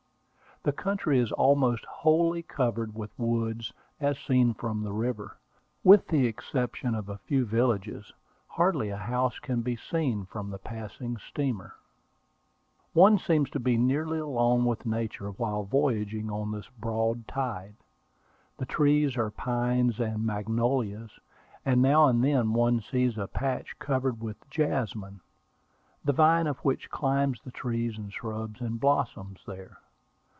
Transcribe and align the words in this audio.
The 0.63 0.71
country 0.71 1.17
is 1.17 1.31
almost 1.31 1.85
wholly 1.85 2.43
covered 2.43 2.93
with 2.93 3.09
woods, 3.17 3.73
as 3.99 4.19
seen 4.19 4.53
from 4.53 4.83
the 4.83 4.93
river. 4.93 5.35
With 5.83 6.07
the 6.09 6.27
exception 6.27 6.93
of 6.93 7.09
a 7.09 7.17
few 7.17 7.45
villages, 7.47 8.13
hardly 8.45 8.89
a 8.89 8.95
house 8.97 9.39
can 9.39 9.61
be 9.63 9.75
seen 9.75 10.27
from 10.27 10.51
the 10.51 10.59
passing 10.59 11.17
steamer. 11.17 11.73
One 12.93 13.17
seems 13.17 13.49
to 13.51 13.59
be 13.59 13.75
nearly 13.75 14.19
alone 14.19 14.63
with 14.65 14.85
nature 14.85 15.31
while 15.31 15.63
voyaging 15.63 16.29
on 16.29 16.51
this 16.51 16.69
broad 16.79 17.27
tide. 17.27 17.73
The 18.57 18.67
trees 18.67 19.17
are 19.17 19.31
pines 19.31 19.99
and 19.99 20.23
magnolias, 20.23 21.09
and 21.65 21.81
now 21.81 22.05
and 22.05 22.23
then 22.23 22.53
one 22.53 22.81
sees 22.81 23.17
a 23.17 23.25
patch 23.27 23.79
covered 23.79 24.21
with 24.21 24.47
jasmine, 24.51 25.21
the 26.05 26.13
vine 26.13 26.45
of 26.45 26.59
which 26.59 26.91
climbs 26.91 27.41
the 27.41 27.49
trees 27.49 27.97
and 27.97 28.13
shrubs, 28.13 28.61
and 28.61 28.79
blossoms 28.79 29.39
there. 29.47 29.77